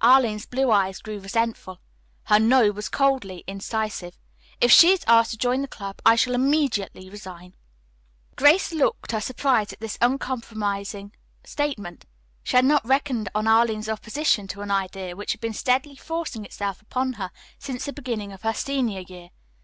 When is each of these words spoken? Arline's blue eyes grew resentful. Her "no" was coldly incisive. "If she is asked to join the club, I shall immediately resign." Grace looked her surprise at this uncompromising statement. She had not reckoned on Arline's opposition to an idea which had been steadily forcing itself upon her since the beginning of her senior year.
Arline's 0.00 0.46
blue 0.46 0.70
eyes 0.70 1.00
grew 1.00 1.18
resentful. 1.18 1.80
Her 2.26 2.38
"no" 2.38 2.70
was 2.70 2.88
coldly 2.88 3.42
incisive. 3.48 4.16
"If 4.60 4.70
she 4.70 4.92
is 4.92 5.02
asked 5.08 5.32
to 5.32 5.36
join 5.36 5.60
the 5.60 5.66
club, 5.66 5.98
I 6.06 6.14
shall 6.14 6.34
immediately 6.36 7.10
resign." 7.10 7.54
Grace 8.36 8.72
looked 8.72 9.10
her 9.10 9.20
surprise 9.20 9.72
at 9.72 9.80
this 9.80 9.98
uncompromising 10.00 11.16
statement. 11.42 12.06
She 12.44 12.54
had 12.54 12.64
not 12.64 12.86
reckoned 12.86 13.28
on 13.34 13.48
Arline's 13.48 13.88
opposition 13.88 14.46
to 14.54 14.60
an 14.62 14.70
idea 14.70 15.16
which 15.16 15.32
had 15.32 15.40
been 15.40 15.52
steadily 15.52 15.96
forcing 15.96 16.44
itself 16.44 16.80
upon 16.80 17.14
her 17.14 17.32
since 17.58 17.84
the 17.86 17.92
beginning 17.92 18.30
of 18.32 18.42
her 18.42 18.54
senior 18.54 19.00
year. 19.00 19.30